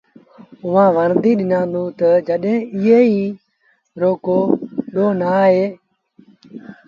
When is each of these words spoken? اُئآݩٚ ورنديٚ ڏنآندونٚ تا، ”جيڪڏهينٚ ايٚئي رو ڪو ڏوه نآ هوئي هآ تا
اُئآݩٚ 0.65 0.95
ورنديٚ 0.97 1.37
ڏنآندونٚ 1.39 1.95
تا، 1.99 2.09
”جيڪڏهينٚ 2.27 2.67
ايٚئي 2.77 3.17
رو 4.01 4.11
ڪو 4.25 4.37
ڏوه 4.93 5.11
نآ 5.21 5.33
هوئي 5.43 5.63
هآ 5.63 5.65
تا 5.75 6.73